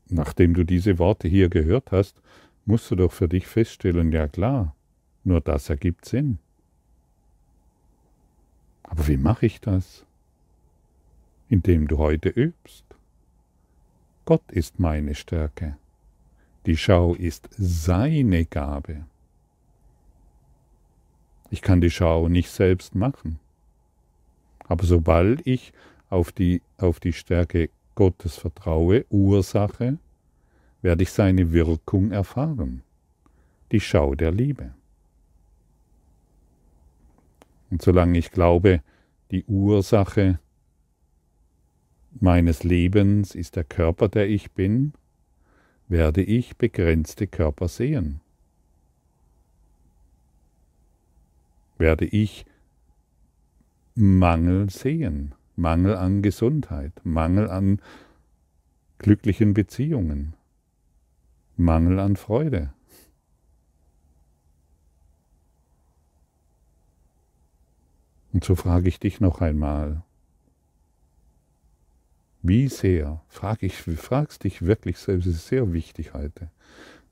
Nachdem 0.07 0.55
du 0.55 0.63
diese 0.63 0.97
Worte 0.97 1.27
hier 1.27 1.47
gehört 1.47 1.91
hast, 1.91 2.19
musst 2.65 2.89
du 2.89 2.95
doch 2.95 3.11
für 3.11 3.27
dich 3.27 3.45
feststellen, 3.45 4.11
ja 4.11 4.27
klar, 4.27 4.75
nur 5.23 5.41
das 5.41 5.69
ergibt 5.69 6.05
Sinn. 6.05 6.39
Aber 8.81 9.07
wie 9.07 9.17
mache 9.17 9.45
ich 9.45 9.61
das? 9.61 10.07
Indem 11.49 11.87
du 11.87 11.99
heute 11.99 12.29
übst. 12.29 12.85
Gott 14.25 14.51
ist 14.51 14.79
meine 14.79 15.13
Stärke. 15.13 15.77
Die 16.65 16.77
Schau 16.77 17.13
ist 17.13 17.47
seine 17.55 18.45
Gabe. 18.45 19.05
Ich 21.51 21.61
kann 21.61 21.79
die 21.79 21.91
Schau 21.91 22.27
nicht 22.27 22.49
selbst 22.49 22.95
machen. 22.95 23.39
Aber 24.69 24.85
sobald 24.85 25.45
ich 25.45 25.73
auf 26.09 26.31
die, 26.31 26.61
auf 26.77 26.99
die 26.99 27.11
Stärke 27.11 27.69
Gottes 27.95 28.37
vertraue, 28.37 29.05
Ursache, 29.09 29.97
werde 30.81 31.03
ich 31.03 31.11
seine 31.11 31.51
Wirkung 31.51 32.11
erfahren. 32.11 32.83
Die 33.71 33.79
Schau 33.79 34.15
der 34.15 34.31
Liebe. 34.31 34.73
Und 37.71 37.81
solange 37.81 38.17
ich 38.17 38.31
glaube, 38.31 38.81
die 39.31 39.43
Ursache 39.45 40.39
meines 42.19 42.63
Lebens 42.63 43.35
ist 43.35 43.55
der 43.55 43.63
Körper, 43.63 44.07
der 44.07 44.29
ich 44.29 44.51
bin, 44.51 44.93
werde 45.87 46.21
ich 46.21 46.57
begrenzte 46.57 47.27
Körper 47.27 47.67
sehen. 47.67 48.21
Werde 51.77 52.05
ich 52.05 52.45
Mangel 53.99 54.69
sehen, 54.69 55.35
Mangel 55.57 55.97
an 55.97 56.21
Gesundheit, 56.21 56.93
Mangel 57.03 57.49
an 57.49 57.81
glücklichen 58.97 59.53
Beziehungen, 59.53 60.35
Mangel 61.57 61.99
an 61.99 62.15
Freude. 62.15 62.73
Und 68.31 68.45
so 68.45 68.55
frage 68.55 68.87
ich 68.87 69.01
dich 69.01 69.19
noch 69.19 69.41
einmal, 69.41 70.01
wie 72.41 72.69
sehr, 72.69 73.21
frag 73.27 73.63
ich, 73.63 73.75
fragst 73.75 74.45
dich 74.45 74.61
wirklich 74.61 74.97
selbst, 74.97 75.25
es 75.25 75.35
ist 75.35 75.47
sehr 75.47 75.73
wichtig 75.73 76.13
heute, 76.13 76.49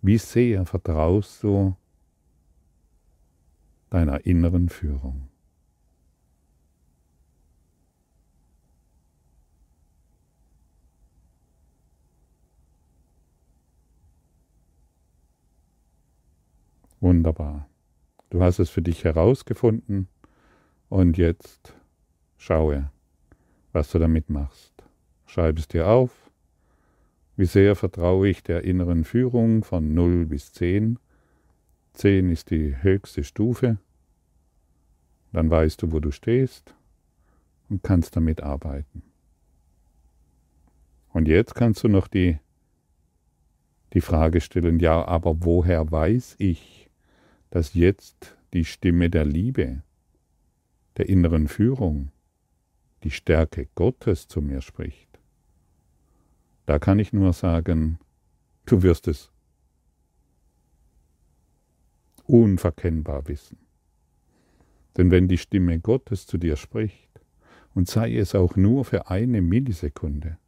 wie 0.01 0.17
sehr 0.17 0.65
vertraust 0.65 1.43
du 1.43 1.75
deiner 3.89 4.25
inneren 4.25 4.69
Führung? 4.69 5.27
Wunderbar. 16.99 17.69
Du 18.29 18.41
hast 18.41 18.59
es 18.59 18.69
für 18.69 18.81
dich 18.81 19.03
herausgefunden 19.03 20.07
und 20.89 21.17
jetzt 21.17 21.73
schaue, 22.37 22.91
was 23.71 23.91
du 23.91 23.99
damit 23.99 24.29
machst. 24.29 24.73
Schreib 25.25 25.59
es 25.59 25.67
dir 25.67 25.87
auf. 25.87 26.31
Wie 27.35 27.45
sehr 27.45 27.75
vertraue 27.75 28.27
ich 28.27 28.41
der 28.41 28.63
inneren 28.63 29.03
Führung 29.03 29.63
von 29.63 29.93
0 29.93 30.25
bis 30.25 30.53
10? 30.53 30.97
10 31.93 32.29
ist 32.29 32.49
die 32.49 32.81
höchste 32.81 33.23
Stufe. 33.23 33.77
Dann 35.33 35.49
weißt 35.49 35.81
du, 35.81 35.91
wo 35.91 35.99
du 35.99 36.11
stehst 36.11 36.73
und 37.69 37.83
kannst 37.83 38.15
damit 38.15 38.41
arbeiten. 38.41 39.03
Und 41.09 41.27
jetzt 41.27 41.53
kannst 41.53 41.83
du 41.83 41.89
noch 41.89 42.07
die, 42.07 42.39
die 43.93 44.01
Frage 44.01 44.41
stellen, 44.41 44.79
ja, 44.79 45.05
aber 45.05 45.43
woher 45.43 45.91
weiß 45.91 46.35
ich, 46.39 46.86
dass 47.49 47.73
jetzt 47.73 48.35
die 48.53 48.65
Stimme 48.65 49.09
der 49.09 49.25
Liebe, 49.25 49.83
der 50.97 51.09
inneren 51.09 51.47
Führung, 51.47 52.11
die 53.03 53.11
Stärke 53.11 53.67
Gottes 53.75 54.27
zu 54.27 54.41
mir 54.41 54.61
spricht? 54.61 55.19
Da 56.65 56.79
kann 56.79 56.99
ich 56.99 57.13
nur 57.13 57.33
sagen, 57.33 57.99
du 58.65 58.83
wirst 58.83 59.07
es 59.07 59.31
unverkennbar 62.25 63.27
wissen. 63.27 63.57
Denn 64.97 65.11
wenn 65.11 65.27
die 65.27 65.37
Stimme 65.37 65.79
Gottes 65.79 66.25
zu 66.25 66.37
dir 66.37 66.55
spricht, 66.55 67.07
und 67.77 67.87
sei 67.87 68.17
es 68.17 68.33
auch 68.33 68.55
nur 68.55 68.85
für 68.85 69.11
eine 69.11 69.43
Millisekunde, 69.43 70.39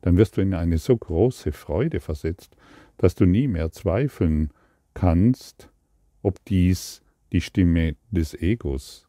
dann 0.00 0.16
wirst 0.16 0.38
du 0.38 0.40
in 0.40 0.54
eine 0.54 0.78
so 0.78 0.96
große 0.96 1.52
Freude 1.52 2.00
versetzt, 2.00 2.56
dass 2.96 3.14
du 3.14 3.26
nie 3.26 3.46
mehr 3.46 3.72
zweifeln 3.72 4.50
kannst, 4.94 5.68
ob 6.26 6.44
dies 6.46 7.02
die 7.32 7.40
Stimme 7.40 7.94
des 8.10 8.34
Egos 8.34 9.06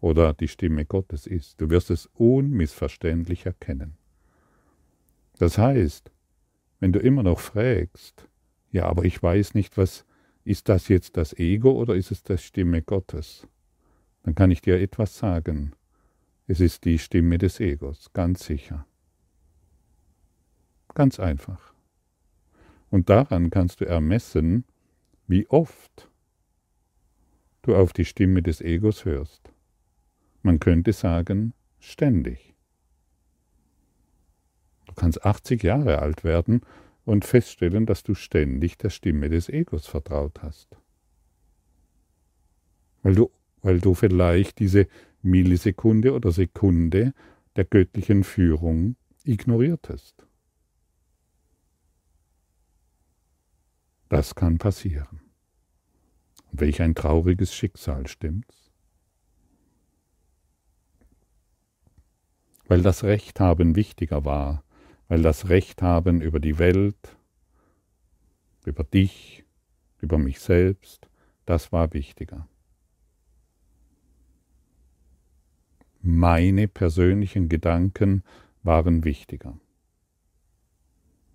oder 0.00 0.32
die 0.32 0.46
Stimme 0.46 0.84
Gottes 0.84 1.26
ist. 1.26 1.60
Du 1.60 1.68
wirst 1.68 1.90
es 1.90 2.06
unmissverständlich 2.14 3.44
erkennen. 3.44 3.96
Das 5.38 5.58
heißt, 5.58 6.12
wenn 6.78 6.92
du 6.92 7.00
immer 7.00 7.24
noch 7.24 7.40
fragst, 7.40 8.28
ja, 8.70 8.86
aber 8.86 9.04
ich 9.04 9.20
weiß 9.20 9.54
nicht, 9.54 9.76
was 9.76 10.04
ist 10.44 10.68
das 10.68 10.86
jetzt 10.86 11.16
das 11.16 11.32
Ego 11.32 11.72
oder 11.72 11.96
ist 11.96 12.12
es 12.12 12.22
die 12.22 12.38
Stimme 12.38 12.82
Gottes? 12.82 13.48
Dann 14.22 14.36
kann 14.36 14.52
ich 14.52 14.60
dir 14.60 14.80
etwas 14.80 15.18
sagen. 15.18 15.72
Es 16.46 16.60
ist 16.60 16.84
die 16.84 17.00
Stimme 17.00 17.38
des 17.38 17.58
Egos, 17.58 18.12
ganz 18.12 18.44
sicher. 18.44 18.86
Ganz 20.94 21.18
einfach. 21.18 21.74
Und 22.90 23.10
daran 23.10 23.50
kannst 23.50 23.80
du 23.80 23.86
ermessen, 23.86 24.64
wie 25.26 25.48
oft 25.48 26.10
du 27.66 27.74
auf 27.74 27.92
die 27.92 28.04
Stimme 28.04 28.42
des 28.42 28.60
Egos 28.60 29.04
hörst. 29.04 29.50
Man 30.42 30.60
könnte 30.60 30.92
sagen, 30.92 31.54
ständig. 31.80 32.54
Du 34.86 34.94
kannst 34.94 35.24
80 35.24 35.62
Jahre 35.62 35.98
alt 35.98 36.24
werden 36.24 36.60
und 37.04 37.24
feststellen, 37.24 37.86
dass 37.86 38.02
du 38.02 38.14
ständig 38.14 38.78
der 38.78 38.90
Stimme 38.90 39.28
des 39.28 39.48
Egos 39.48 39.86
vertraut 39.86 40.42
hast. 40.42 40.76
Weil 43.02 43.14
du, 43.14 43.30
weil 43.62 43.80
du 43.80 43.94
vielleicht 43.94 44.58
diese 44.58 44.86
Millisekunde 45.22 46.12
oder 46.12 46.32
Sekunde 46.32 47.14
der 47.56 47.64
göttlichen 47.64 48.24
Führung 48.24 48.96
ignoriertest. 49.24 50.26
Das 54.08 54.34
kann 54.34 54.58
passieren. 54.58 55.23
Welch 56.56 56.80
ein 56.80 56.94
trauriges 56.94 57.52
Schicksal, 57.52 58.06
stimmt's? 58.06 58.70
Weil 62.68 62.80
das 62.80 63.02
Recht 63.02 63.40
haben 63.40 63.74
wichtiger 63.74 64.24
war, 64.24 64.62
weil 65.08 65.20
das 65.22 65.48
Recht 65.48 65.82
haben 65.82 66.20
über 66.20 66.38
die 66.38 66.58
Welt, 66.58 67.16
über 68.64 68.84
dich, 68.84 69.44
über 70.00 70.16
mich 70.16 70.38
selbst, 70.38 71.08
das 71.44 71.72
war 71.72 71.92
wichtiger. 71.92 72.48
Meine 76.02 76.68
persönlichen 76.68 77.48
Gedanken 77.48 78.22
waren 78.62 79.02
wichtiger. 79.02 79.58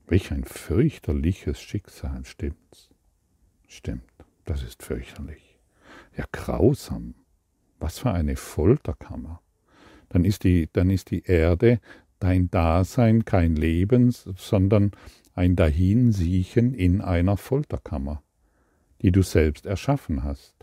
Welch 0.08 0.32
ein 0.32 0.46
fürchterliches 0.46 1.60
Schicksal, 1.60 2.24
stimmt's? 2.24 2.90
Stimmt, 3.68 4.09
das 4.50 4.64
ist 4.64 4.84
fürchterlich. 4.84 5.60
Ja, 6.18 6.26
grausam. 6.32 7.16
Was 7.80 8.00
für 8.00 8.12
eine 8.12 8.36
Folterkammer. 8.36 9.42
Dann 10.10 10.26
ist 10.26 10.44
die, 10.44 10.68
dann 10.74 10.90
ist 10.90 11.12
die 11.12 11.24
Erde 11.24 11.80
dein 12.20 12.50
Dasein 12.50 13.24
kein 13.26 13.56
Leben, 13.56 14.12
sondern 14.12 14.92
ein 15.34 15.56
Dahinsiechen 15.56 16.74
in 16.74 17.00
einer 17.00 17.38
Folterkammer, 17.38 18.22
die 19.02 19.12
du 19.12 19.22
selbst 19.22 19.66
erschaffen 19.66 20.24
hast 20.24 20.56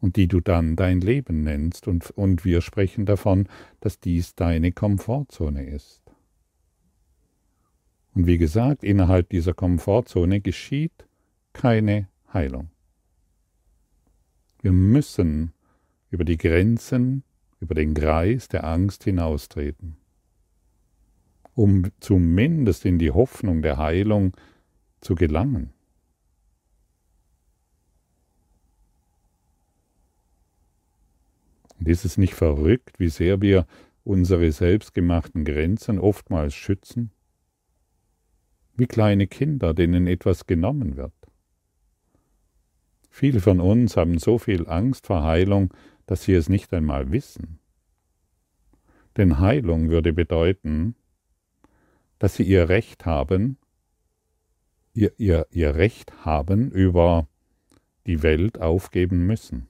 und 0.00 0.16
die 0.16 0.28
du 0.28 0.40
dann 0.40 0.76
dein 0.76 1.00
Leben 1.00 1.42
nennst, 1.42 1.88
und, 1.88 2.10
und 2.12 2.44
wir 2.44 2.60
sprechen 2.60 3.04
davon, 3.04 3.48
dass 3.80 4.00
dies 4.00 4.34
deine 4.34 4.72
Komfortzone 4.72 5.66
ist. 5.66 6.02
Und 8.14 8.26
wie 8.26 8.38
gesagt, 8.38 8.84
innerhalb 8.84 9.28
dieser 9.28 9.52
Komfortzone 9.52 10.40
geschieht 10.40 11.05
keine 11.56 12.08
Heilung. 12.34 12.68
Wir 14.60 14.72
müssen 14.72 15.54
über 16.10 16.24
die 16.24 16.36
Grenzen, 16.36 17.24
über 17.60 17.74
den 17.74 17.94
Kreis 17.94 18.48
der 18.48 18.64
Angst 18.64 19.04
hinaustreten, 19.04 19.96
um 21.54 21.90
zumindest 21.98 22.84
in 22.84 22.98
die 22.98 23.10
Hoffnung 23.10 23.62
der 23.62 23.78
Heilung 23.78 24.36
zu 25.00 25.14
gelangen. 25.14 25.72
Und 31.78 31.88
ist 31.88 32.04
es 32.04 32.18
nicht 32.18 32.34
verrückt, 32.34 33.00
wie 33.00 33.08
sehr 33.08 33.40
wir 33.40 33.66
unsere 34.04 34.52
selbstgemachten 34.52 35.46
Grenzen 35.46 35.98
oftmals 35.98 36.54
schützen? 36.54 37.12
wie 38.76 38.86
kleine 38.86 39.26
Kinder, 39.26 39.74
denen 39.74 40.06
etwas 40.06 40.46
genommen 40.46 40.96
wird. 40.96 41.12
Viele 43.18 43.40
von 43.40 43.60
uns 43.60 43.96
haben 43.96 44.18
so 44.18 44.36
viel 44.36 44.68
Angst 44.68 45.06
vor 45.06 45.22
Heilung, 45.22 45.72
dass 46.04 46.24
sie 46.24 46.34
es 46.34 46.50
nicht 46.50 46.74
einmal 46.74 47.10
wissen. 47.12 47.58
Denn 49.16 49.38
Heilung 49.38 49.88
würde 49.88 50.12
bedeuten, 50.12 50.96
dass 52.18 52.34
sie 52.34 52.42
ihr 52.42 52.68
Recht 52.68 53.06
haben, 53.06 53.56
ihr, 54.92 55.14
ihr, 55.16 55.46
ihr 55.50 55.76
Recht 55.76 56.26
haben 56.26 56.70
über 56.70 57.26
die 58.04 58.22
Welt 58.22 58.60
aufgeben 58.60 59.26
müssen. 59.26 59.66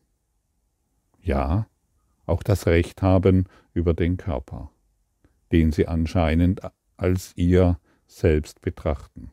Ja, 1.22 1.68
auch 2.24 2.42
das 2.42 2.66
Recht 2.66 3.00
haben 3.00 3.44
über 3.72 3.94
den 3.94 4.16
Körper, 4.16 4.72
den 5.52 5.70
sie 5.70 5.86
anscheinend 5.86 6.62
als 6.96 7.32
ihr 7.36 7.78
selbst 8.08 8.60
betrachten. 8.60 9.30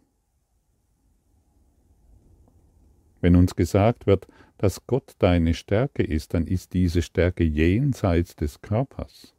Wenn 3.24 3.38
uns 3.38 3.56
gesagt 3.56 4.06
wird, 4.06 4.28
dass 4.58 4.86
Gott 4.86 5.14
deine 5.20 5.54
Stärke 5.54 6.04
ist, 6.04 6.34
dann 6.34 6.46
ist 6.46 6.74
diese 6.74 7.02
Stärke 7.02 7.46
jenseits 7.46 8.36
des 8.36 8.60
Körpers. 8.60 9.34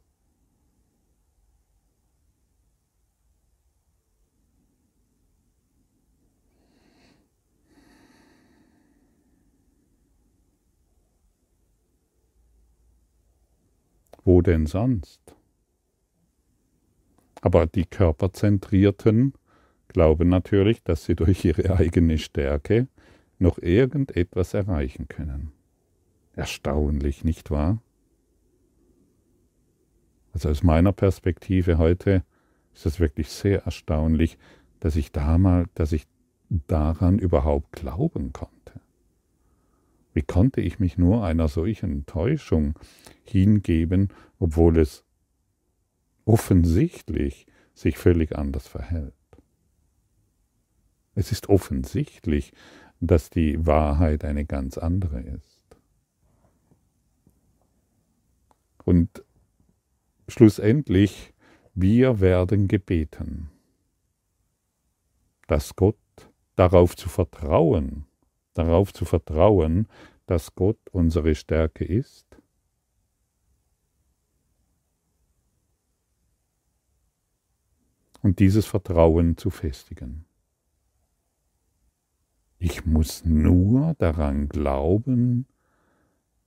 Wo 14.23 14.41
denn 14.41 14.65
sonst? 14.65 15.21
Aber 17.41 17.67
die 17.67 17.85
Körperzentrierten 17.85 19.33
glauben 19.89 20.29
natürlich, 20.29 20.81
dass 20.81 21.05
sie 21.05 21.15
durch 21.15 21.45
ihre 21.45 21.77
eigene 21.77 22.17
Stärke 22.17 22.87
noch 23.39 23.57
irgendetwas 23.57 24.53
erreichen 24.53 25.07
können. 25.07 25.51
Erstaunlich, 26.33 27.23
nicht 27.23 27.51
wahr? 27.51 27.81
Also 30.33 30.49
aus 30.49 30.63
meiner 30.63 30.91
Perspektive 30.91 31.77
heute 31.77 32.23
ist 32.73 32.85
es 32.85 32.99
wirklich 32.99 33.29
sehr 33.29 33.63
erstaunlich, 33.63 34.37
dass 34.79 34.95
ich 34.95 35.11
damals, 35.11 35.69
dass 35.75 35.93
ich 35.93 36.07
daran 36.49 37.19
überhaupt 37.19 37.71
glauben 37.71 38.33
konnte. 38.33 38.81
Wie 40.13 40.21
konnte 40.21 40.61
ich 40.61 40.79
mich 40.79 40.97
nur 40.97 41.25
einer 41.25 41.47
solchen 41.47 42.05
Täuschung 42.05 42.77
hingeben, 43.23 44.09
obwohl 44.39 44.77
es 44.77 45.05
offensichtlich 46.25 47.47
sich 47.73 47.97
völlig 47.97 48.35
anders 48.35 48.67
verhält. 48.67 49.13
Es 51.13 51.31
ist 51.31 51.49
offensichtlich, 51.49 52.51
dass 52.99 53.29
die 53.29 53.65
Wahrheit 53.65 54.23
eine 54.23 54.45
ganz 54.45 54.77
andere 54.77 55.21
ist. 55.21 55.61
Und 58.83 59.23
schlussendlich, 60.27 61.33
wir 61.73 62.19
werden 62.19 62.67
gebeten, 62.67 63.49
dass 65.47 65.75
Gott 65.75 65.97
darauf 66.55 66.95
zu 66.95 67.09
vertrauen, 67.09 68.05
darauf 68.53 68.93
zu 68.93 69.05
vertrauen, 69.05 69.87
dass 70.25 70.55
Gott 70.55 70.79
unsere 70.91 71.35
Stärke 71.35 71.83
ist 71.83 72.25
und 78.21 78.39
dieses 78.39 78.65
Vertrauen 78.65 79.37
zu 79.37 79.49
festigen. 79.49 80.25
Ich 82.67 82.83
muss 82.83 83.23
nur 83.25 83.93
daran 83.99 84.49
glauben, 84.49 85.45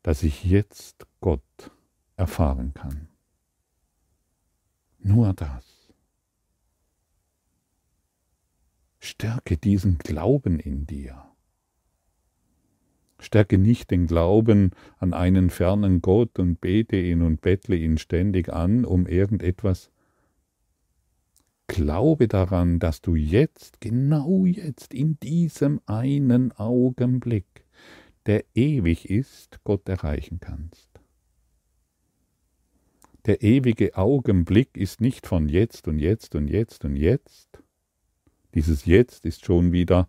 dass 0.03 0.25
ich 0.25 0.43
jetzt 0.43 1.07
Gott 1.21 1.71
erfahren 2.17 2.75
kann. 2.75 3.07
Nur 4.99 5.33
das. 5.33 5.95
Stärke 8.99 9.59
diesen 9.59 9.99
Glauben 9.99 10.59
in 10.59 10.89
dir. 10.89 11.25
Stärke 13.21 13.57
nicht 13.57 13.93
den 13.93 14.09
Glauben 14.09 14.73
an 14.97 15.15
einen 15.15 15.51
fernen 15.51 16.03
Gott 16.03 16.41
und 16.41 16.61
bete 16.61 16.97
ihn 16.97 17.23
und 17.23 17.43
bettle 17.43 17.77
ihn 17.77 17.97
ständig 17.97 18.53
an, 18.53 18.85
um 18.85 19.07
irgendetwas 19.07 19.93
Glaube 21.69 22.29
daran, 22.29 22.79
dass 22.79 23.03
du 23.03 23.15
jetzt, 23.15 23.81
genau 23.81 24.47
jetzt, 24.47 24.95
in 24.95 25.21
diesem 25.21 25.81
einen 25.85 26.51
Augenblick, 26.53 27.67
der 28.25 28.45
ewig 28.55 29.09
ist, 29.09 29.63
Gott 29.65 29.87
erreichen 29.87 30.41
kannst. 30.41 30.89
Der 33.27 33.43
ewige 33.43 33.97
Augenblick 33.97 34.79
ist 34.79 35.03
nicht 35.03 35.27
von 35.27 35.49
jetzt 35.51 35.87
und 35.89 35.99
jetzt 35.99 36.35
und 36.35 36.49
jetzt 36.49 36.87
und 36.87 36.97
jetzt. 36.97 37.63
Dieses 38.55 38.87
Jetzt 38.87 39.27
ist 39.27 39.45
schon 39.45 39.71
wieder 39.71 40.09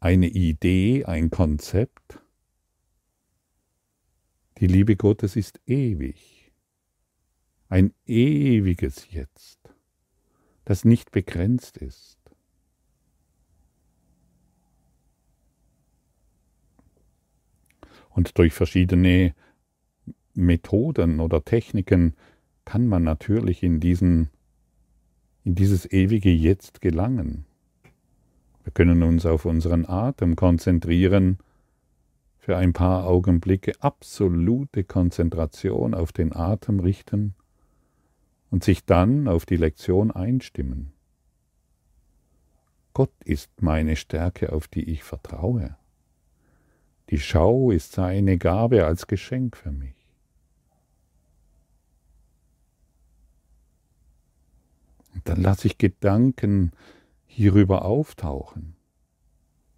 eine 0.00 0.26
Idee, 0.26 1.04
ein 1.04 1.30
Konzept. 1.30 2.18
Die 4.58 4.66
Liebe 4.66 4.96
Gottes 4.96 5.36
ist 5.36 5.60
ewig. 5.66 6.52
Ein 7.68 7.94
ewiges 8.06 9.10
Jetzt 9.12 9.63
das 10.64 10.84
nicht 10.84 11.10
begrenzt 11.10 11.76
ist. 11.76 12.18
Und 18.10 18.38
durch 18.38 18.52
verschiedene 18.52 19.34
Methoden 20.34 21.20
oder 21.20 21.44
Techniken 21.44 22.14
kann 22.64 22.86
man 22.86 23.02
natürlich 23.02 23.62
in, 23.62 23.80
diesen, 23.80 24.30
in 25.42 25.54
dieses 25.54 25.90
ewige 25.90 26.30
Jetzt 26.30 26.80
gelangen. 26.80 27.44
Wir 28.62 28.72
können 28.72 29.02
uns 29.02 29.26
auf 29.26 29.44
unseren 29.44 29.84
Atem 29.84 30.36
konzentrieren, 30.36 31.38
für 32.38 32.56
ein 32.58 32.74
paar 32.74 33.06
Augenblicke 33.06 33.72
absolute 33.80 34.84
Konzentration 34.84 35.94
auf 35.94 36.12
den 36.12 36.36
Atem 36.36 36.78
richten 36.78 37.34
und 38.54 38.62
sich 38.62 38.84
dann 38.84 39.26
auf 39.26 39.46
die 39.46 39.56
Lektion 39.56 40.12
einstimmen. 40.12 40.92
Gott 42.92 43.10
ist 43.24 43.50
meine 43.60 43.96
Stärke, 43.96 44.52
auf 44.52 44.68
die 44.68 44.84
ich 44.84 45.02
vertraue. 45.02 45.76
Die 47.10 47.18
Schau 47.18 47.72
ist 47.72 47.90
seine 47.90 48.38
Gabe 48.38 48.86
als 48.86 49.08
Geschenk 49.08 49.56
für 49.56 49.72
mich. 49.72 49.96
Und 55.14 55.28
dann 55.28 55.42
lasse 55.42 55.66
ich 55.66 55.76
Gedanken 55.76 56.70
hierüber 57.26 57.84
auftauchen. 57.84 58.76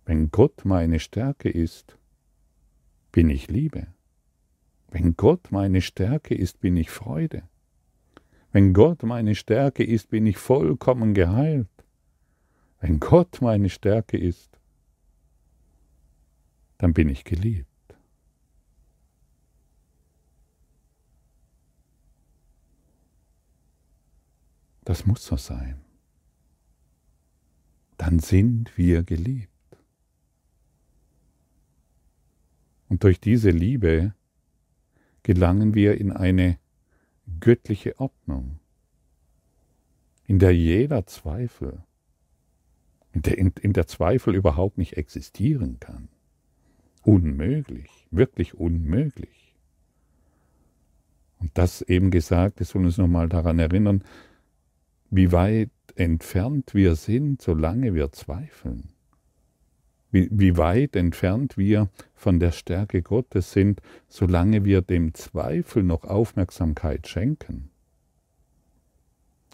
Wenn 0.04 0.30
Gott 0.30 0.66
meine 0.66 1.00
Stärke 1.00 1.48
ist, 1.48 1.96
bin 3.10 3.30
ich 3.30 3.48
Liebe. 3.48 3.86
Wenn 4.88 5.16
Gott 5.16 5.50
meine 5.50 5.80
Stärke 5.80 6.34
ist, 6.34 6.60
bin 6.60 6.76
ich 6.76 6.90
Freude. 6.90 7.48
Wenn 8.52 8.72
Gott 8.72 9.02
meine 9.02 9.34
Stärke 9.34 9.84
ist, 9.84 10.08
bin 10.08 10.26
ich 10.26 10.38
vollkommen 10.38 11.14
geheilt. 11.14 11.68
Wenn 12.80 13.00
Gott 13.00 13.40
meine 13.40 13.68
Stärke 13.68 14.16
ist, 14.16 14.58
dann 16.78 16.92
bin 16.92 17.08
ich 17.08 17.24
geliebt. 17.24 17.68
Das 24.84 25.04
muss 25.04 25.26
so 25.26 25.36
sein. 25.36 25.80
Dann 27.96 28.20
sind 28.20 28.76
wir 28.78 29.02
geliebt. 29.02 29.50
Und 32.88 33.02
durch 33.02 33.20
diese 33.20 33.50
Liebe 33.50 34.14
gelangen 35.24 35.74
wir 35.74 36.00
in 36.00 36.12
eine 36.12 36.58
göttliche 37.40 37.98
Ordnung, 37.98 38.58
in 40.26 40.38
der 40.38 40.54
jeder 40.54 41.06
Zweifel, 41.06 41.82
in 43.12 43.22
der, 43.22 43.38
in, 43.38 43.52
in 43.60 43.72
der 43.72 43.86
Zweifel 43.86 44.34
überhaupt 44.34 44.78
nicht 44.78 44.96
existieren 44.96 45.78
kann. 45.80 46.08
Unmöglich, 47.02 48.06
wirklich 48.10 48.54
unmöglich. 48.54 49.54
Und 51.38 51.50
das 51.54 51.82
eben 51.82 52.10
gesagt, 52.10 52.60
das 52.60 52.70
soll 52.70 52.84
uns 52.84 52.98
nochmal 52.98 53.28
daran 53.28 53.58
erinnern, 53.58 54.02
wie 55.10 55.30
weit 55.32 55.70
entfernt 55.94 56.74
wir 56.74 56.96
sind, 56.96 57.40
solange 57.40 57.94
wir 57.94 58.10
zweifeln 58.10 58.95
wie, 60.16 60.28
wie 60.32 60.56
weit 60.56 60.96
entfernt 60.96 61.58
wir 61.58 61.90
von 62.14 62.40
der 62.40 62.50
Stärke 62.50 63.02
Gottes 63.02 63.52
sind, 63.52 63.82
solange 64.08 64.64
wir 64.64 64.80
dem 64.80 65.12
Zweifel 65.12 65.82
noch 65.82 66.04
Aufmerksamkeit 66.04 67.06
schenken. 67.06 67.70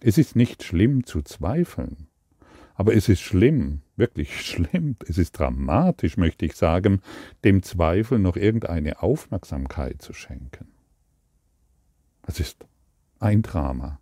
Es 0.01 0.19
ist 0.19 0.37
nicht 0.37 0.63
schlimm 0.63 1.05
zu 1.05 1.23
zweifeln, 1.23 2.07
aber 2.75 2.95
es 2.95 3.09
ist 3.09 3.21
schlimm, 3.21 3.83
wirklich 3.97 4.41
schlimm, 4.47 4.97
es 5.09 5.19
ist 5.19 5.33
dramatisch, 5.33 6.17
möchte 6.17 6.47
ich 6.47 6.55
sagen, 6.55 7.01
dem 7.43 7.63
Zweifel 7.63 8.21
noch 8.21 8.37
irgendeine 8.37 9.03
Aufmerksamkeit 9.03 10.01
zu 10.01 10.13
schenken. 10.13 10.69
Das 12.23 12.39
ist 12.39 12.65
ein 13.19 13.43
Drama. 13.43 13.99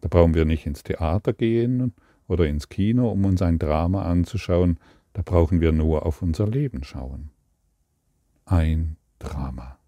Da 0.00 0.08
brauchen 0.08 0.34
wir 0.34 0.44
nicht 0.44 0.66
ins 0.66 0.82
Theater 0.82 1.32
gehen 1.32 1.94
oder 2.28 2.46
ins 2.46 2.68
Kino, 2.68 3.10
um 3.10 3.24
uns 3.24 3.42
ein 3.42 3.58
Drama 3.58 4.02
anzuschauen, 4.02 4.78
da 5.12 5.22
brauchen 5.22 5.60
wir 5.60 5.72
nur 5.72 6.06
auf 6.06 6.22
unser 6.22 6.46
Leben 6.46 6.84
schauen. 6.84 7.30
Ein 8.46 8.96
Drama. 9.18 9.78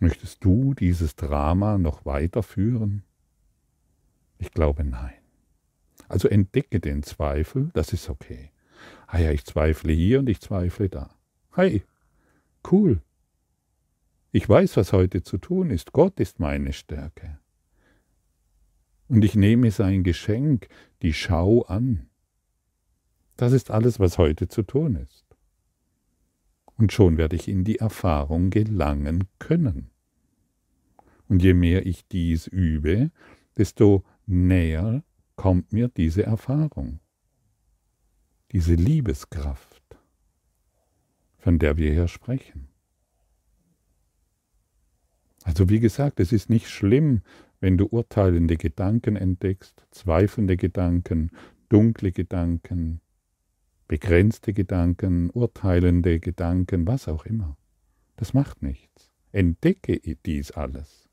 Möchtest 0.00 0.44
du 0.44 0.74
dieses 0.74 1.16
Drama 1.16 1.78
noch 1.78 2.04
weiterführen? 2.04 3.04
Ich 4.38 4.50
glaube 4.50 4.84
nein. 4.84 5.14
Also 6.08 6.28
entdecke 6.28 6.80
den 6.80 7.02
Zweifel, 7.02 7.70
das 7.72 7.92
ist 7.92 8.10
okay. 8.10 8.50
Ah 9.06 9.18
ja, 9.18 9.30
ich 9.30 9.44
zweifle 9.44 9.92
hier 9.92 10.18
und 10.18 10.28
ich 10.28 10.40
zweifle 10.40 10.88
da. 10.88 11.14
Hey, 11.54 11.84
cool. 12.70 13.00
Ich 14.32 14.48
weiß, 14.48 14.76
was 14.76 14.92
heute 14.92 15.22
zu 15.22 15.38
tun 15.38 15.70
ist. 15.70 15.92
Gott 15.92 16.18
ist 16.18 16.40
meine 16.40 16.72
Stärke. 16.72 17.38
Und 19.14 19.24
ich 19.24 19.36
nehme 19.36 19.70
sein 19.70 20.02
Geschenk, 20.02 20.66
die 21.02 21.12
Schau 21.12 21.62
an. 21.62 22.08
Das 23.36 23.52
ist 23.52 23.70
alles, 23.70 24.00
was 24.00 24.18
heute 24.18 24.48
zu 24.48 24.64
tun 24.64 24.96
ist. 24.96 25.24
Und 26.74 26.92
schon 26.92 27.16
werde 27.16 27.36
ich 27.36 27.46
in 27.46 27.62
die 27.62 27.78
Erfahrung 27.78 28.50
gelangen 28.50 29.28
können. 29.38 29.92
Und 31.28 31.44
je 31.44 31.54
mehr 31.54 31.86
ich 31.86 32.08
dies 32.08 32.48
übe, 32.48 33.12
desto 33.56 34.02
näher 34.26 35.04
kommt 35.36 35.72
mir 35.72 35.86
diese 35.86 36.24
Erfahrung, 36.24 36.98
diese 38.50 38.74
Liebeskraft, 38.74 39.96
von 41.38 41.60
der 41.60 41.76
wir 41.76 41.92
hier 41.92 42.08
sprechen. 42.08 42.66
Also 45.44 45.68
wie 45.68 45.78
gesagt, 45.78 46.18
es 46.18 46.32
ist 46.32 46.50
nicht 46.50 46.68
schlimm, 46.68 47.22
wenn 47.64 47.78
du 47.78 47.86
urteilende 47.86 48.58
Gedanken 48.58 49.16
entdeckst, 49.16 49.86
zweifelnde 49.90 50.58
Gedanken, 50.58 51.30
dunkle 51.70 52.12
Gedanken, 52.12 53.00
begrenzte 53.88 54.52
Gedanken, 54.52 55.30
urteilende 55.30 56.20
Gedanken, 56.20 56.86
was 56.86 57.08
auch 57.08 57.24
immer. 57.24 57.56
Das 58.16 58.34
macht 58.34 58.60
nichts. 58.60 59.10
Entdecke 59.32 59.98
dies 60.26 60.50
alles, 60.50 61.08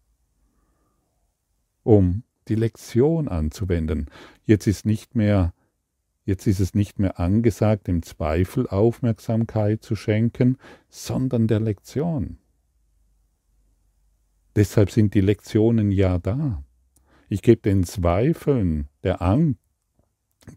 um 1.83 2.23
die 2.49 2.55
Lektion 2.55 3.29
anzuwenden. 3.29 4.09
Jetzt 4.43 4.67
ist 4.67 4.85
nicht 4.85 5.15
mehr 5.15 5.53
Jetzt 6.25 6.47
ist 6.47 6.59
es 6.59 6.75
nicht 6.75 6.99
mehr 6.99 7.17
angesagt, 7.17 7.87
dem 7.87 8.03
Zweifel 8.03 8.67
Aufmerksamkeit 8.67 9.83
zu 9.83 9.95
schenken, 9.95 10.57
sondern 10.89 11.47
der 11.47 11.61
Lektion. 11.61 12.40
Deshalb 14.55 14.91
sind 14.91 15.13
die 15.13 15.21
Lektionen 15.21 15.91
ja 15.91 16.19
da. 16.19 16.63
Ich 17.29 17.41
gebe 17.41 17.61
den 17.61 17.83
Zweifeln, 17.83 18.89
der, 19.03 19.21
Ang 19.21 19.57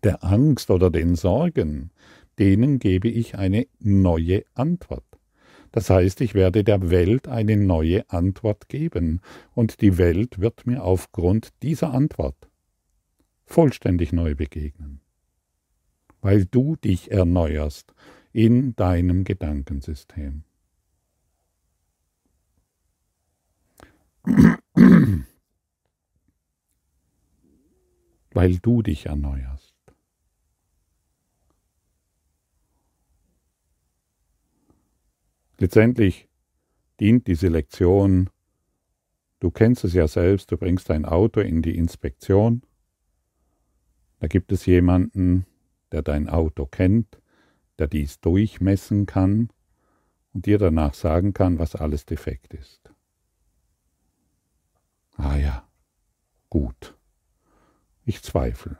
der 0.03 0.25
Angst 0.25 0.71
oder 0.71 0.91
den 0.91 1.15
Sorgen, 1.15 1.91
denen 2.39 2.79
gebe 2.79 3.09
ich 3.09 3.37
eine 3.37 3.67
neue 3.79 4.45
Antwort. 4.55 5.05
Das 5.73 5.91
heißt, 5.91 6.21
ich 6.21 6.35
werde 6.35 6.65
der 6.65 6.91
Welt 6.91 7.29
eine 7.29 7.57
neue 7.57 8.09
Antwort 8.11 8.69
geben, 8.69 9.21
und 9.55 9.81
die 9.81 9.99
Welt 9.99 10.41
wird 10.41 10.67
mir 10.67 10.85
aufgrund 10.85 11.53
dieser 11.63 11.93
Antwort 11.93 12.49
vollständig 13.45 14.13
neu 14.13 14.35
begegnen, 14.35 15.01
weil 16.21 16.45
du 16.45 16.77
dich 16.77 17.11
erneuerst 17.11 17.93
in 18.33 18.75
deinem 18.77 19.25
Gedankensystem. 19.25 20.45
Weil 28.33 28.59
du 28.59 28.83
dich 28.83 29.07
erneuerst. 29.07 29.75
Letztendlich 35.59 36.29
dient 37.01 37.27
diese 37.27 37.49
Lektion, 37.49 38.29
du 39.41 39.51
kennst 39.51 39.85
es 39.85 39.95
ja 39.95 40.09
selbst, 40.09 40.51
du 40.51 40.57
bringst 40.57 40.91
dein 40.91 41.05
Auto 41.05 41.41
in 41.41 41.63
die 41.63 41.77
Inspektion, 41.77 42.63
da 44.19 44.27
gibt 44.27 44.53
es 44.53 44.67
jemanden, 44.67 45.47
der 45.93 46.03
dein 46.03 46.29
Auto 46.29 46.67
kennt, 46.67 47.21
der 47.79 47.87
dies 47.87 48.21
durchmessen 48.21 49.07
kann 49.07 49.51
und 50.33 50.47
dir 50.47 50.59
danach 50.59 50.95
sagen 50.95 51.35
kann, 51.35 51.59
was 51.59 51.77
alles 51.77 52.05
defekt 52.05 52.55
ist. 52.55 52.84
Ah 55.17 55.37
ja, 55.37 55.69
gut. 56.51 56.97
Ich 58.05 58.23
zweifle. 58.23 58.79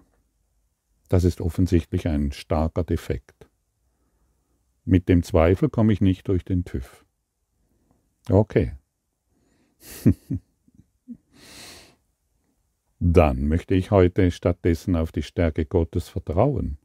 Das 1.09 1.25
ist 1.25 1.41
offensichtlich 1.41 2.09
ein 2.09 2.33
starker 2.33 2.85
Defekt. 2.85 3.49
Mit 4.85 5.09
dem 5.09 5.23
Zweifel 5.23 5.69
komme 5.69 5.93
ich 5.93 6.01
nicht 6.01 6.29
durch 6.29 6.45
den 6.45 6.65
TÜV. 6.65 7.05
Okay. 8.29 8.73
Dann 12.99 13.49
möchte 13.49 13.75
ich 13.75 13.91
heute 13.91 14.31
stattdessen 14.31 14.97
auf 14.97 15.13
die 15.13 15.23
Stärke 15.23 15.67
Gottes 15.67 16.09
vertrauen. 16.09 16.79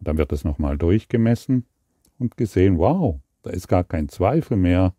Dann 0.00 0.18
wird 0.18 0.32
es 0.32 0.44
nochmal 0.44 0.76
durchgemessen 0.76 1.64
und 2.18 2.36
gesehen, 2.36 2.78
wow, 2.78 3.20
da 3.42 3.50
ist 3.50 3.68
gar 3.68 3.84
kein 3.84 4.08
Zweifel 4.08 4.56
mehr. 4.56 4.94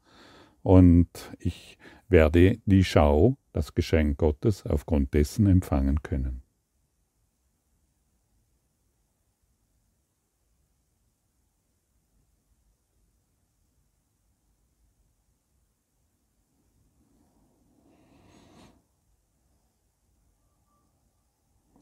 Und 0.64 1.10
ich 1.40 1.78
werde 2.08 2.60
die 2.66 2.84
Schau, 2.84 3.38
das 3.52 3.74
Geschenk 3.74 4.18
Gottes, 4.18 4.66
aufgrund 4.66 5.14
dessen 5.14 5.48
empfangen 5.48 6.04
können. 6.04 6.46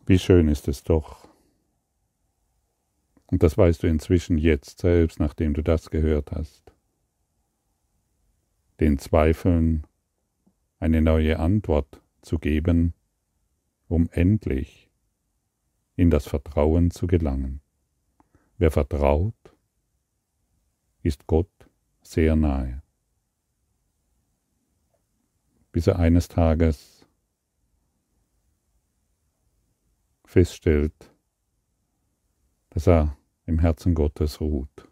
Wie 0.05 0.19
schön 0.19 0.49
ist 0.49 0.67
es 0.67 0.83
doch. 0.83 1.27
Und 3.27 3.41
das 3.41 3.57
weißt 3.57 3.81
du 3.81 3.87
inzwischen 3.87 4.37
jetzt 4.37 4.81
selbst, 4.81 5.19
nachdem 5.19 5.53
du 5.53 5.63
das 5.63 5.89
gehört 5.89 6.31
hast. 6.31 6.71
Den 8.79 8.99
Zweifeln 8.99 9.87
eine 10.83 11.01
neue 11.01 11.39
Antwort 11.39 12.01
zu 12.21 12.39
geben, 12.39 12.93
um 13.87 14.09
endlich 14.11 14.91
in 15.95 16.09
das 16.09 16.27
Vertrauen 16.27 16.91
zu 16.91 17.07
gelangen. 17.07 17.61
Wer 18.57 18.69
vertraut, 18.69 19.55
ist 21.01 21.25
Gott 21.25 21.69
sehr 22.01 22.35
nahe. 22.35 22.83
Bis 25.71 25.87
er 25.87 25.99
eines 25.99 26.27
Tages 26.27 27.07
feststellt, 30.25 31.15
dass 32.71 32.87
er 32.89 33.17
im 33.45 33.59
Herzen 33.59 33.93
Gottes 33.93 34.41
ruht. 34.41 34.89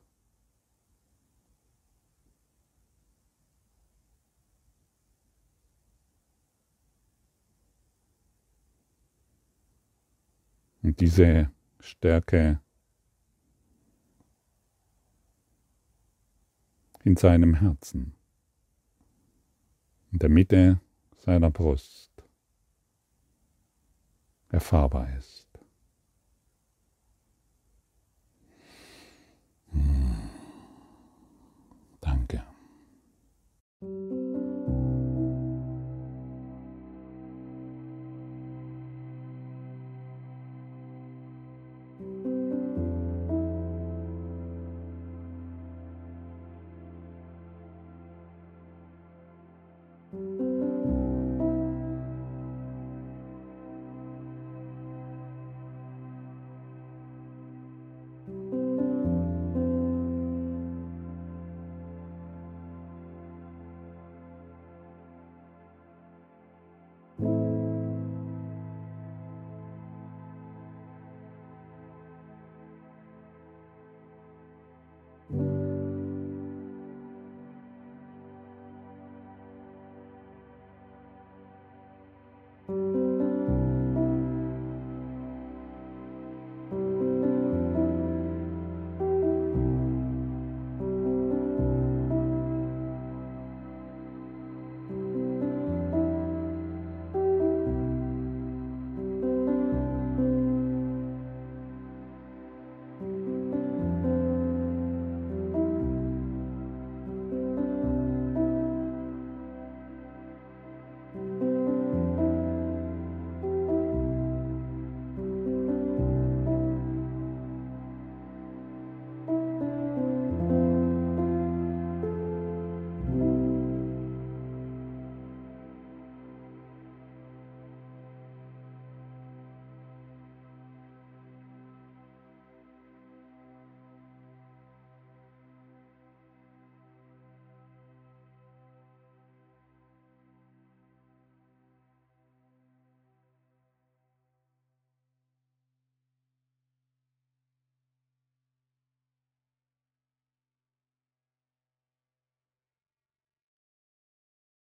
Und 10.84 11.00
diese 11.00 11.52
Stärke 11.80 12.60
in 17.04 17.16
seinem 17.16 17.56
Herzen, 17.56 18.14
in 20.12 20.20
der 20.20 20.30
Mitte 20.30 20.80
seiner 21.18 21.52
Brust, 21.52 22.12
erfahrbar 24.50 25.16
ist. 25.18 25.48
Hm. 29.72 30.11